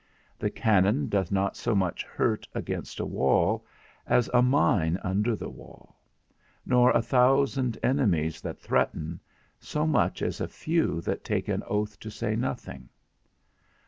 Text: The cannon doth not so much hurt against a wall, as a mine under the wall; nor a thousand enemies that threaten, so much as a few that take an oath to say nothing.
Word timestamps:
The 0.39 0.49
cannon 0.49 1.09
doth 1.09 1.31
not 1.31 1.55
so 1.55 1.75
much 1.75 2.03
hurt 2.05 2.47
against 2.55 2.99
a 2.99 3.05
wall, 3.05 3.67
as 4.07 4.31
a 4.33 4.41
mine 4.41 4.97
under 5.03 5.35
the 5.35 5.47
wall; 5.51 5.95
nor 6.65 6.89
a 6.89 7.03
thousand 7.03 7.77
enemies 7.83 8.41
that 8.41 8.57
threaten, 8.59 9.19
so 9.59 9.85
much 9.85 10.23
as 10.23 10.41
a 10.41 10.47
few 10.47 11.01
that 11.01 11.23
take 11.23 11.47
an 11.49 11.61
oath 11.67 11.99
to 11.99 12.09
say 12.09 12.35
nothing. 12.35 12.89